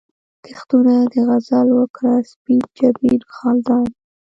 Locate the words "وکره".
1.79-2.15